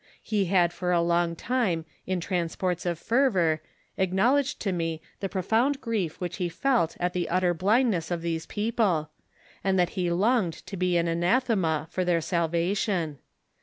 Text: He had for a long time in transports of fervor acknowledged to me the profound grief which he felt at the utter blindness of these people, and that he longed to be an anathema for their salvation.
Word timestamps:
He 0.23 0.45
had 0.45 0.73
for 0.73 0.91
a 0.91 0.99
long 0.99 1.35
time 1.35 1.85
in 2.07 2.19
transports 2.19 2.87
of 2.87 2.97
fervor 2.97 3.61
acknowledged 3.99 4.59
to 4.61 4.71
me 4.71 4.99
the 5.19 5.29
profound 5.29 5.79
grief 5.79 6.19
which 6.19 6.37
he 6.37 6.49
felt 6.49 6.97
at 6.99 7.13
the 7.13 7.29
utter 7.29 7.53
blindness 7.53 8.09
of 8.09 8.23
these 8.23 8.47
people, 8.47 9.11
and 9.63 9.77
that 9.77 9.89
he 9.89 10.09
longed 10.09 10.53
to 10.65 10.75
be 10.75 10.97
an 10.97 11.07
anathema 11.07 11.87
for 11.91 12.03
their 12.03 12.19
salvation. 12.19 13.19